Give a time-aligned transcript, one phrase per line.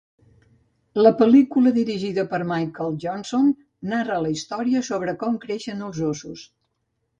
[1.07, 3.53] La pel·lícula, dirigida per Michael Johnson,
[3.93, 6.51] narra la història sobre com creixen els óssos.